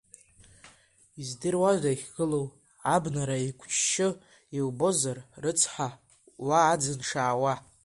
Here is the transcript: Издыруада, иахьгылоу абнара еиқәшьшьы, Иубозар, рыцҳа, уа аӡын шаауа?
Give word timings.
Издыруада, 1.21 1.89
иахьгылоу 1.91 2.47
абнара 2.93 3.37
еиқәшьшьы, 3.43 4.09
Иубозар, 4.57 5.17
рыцҳа, 5.41 5.89
уа 6.45 6.59
аӡын 6.71 6.99
шаауа? 7.07 7.53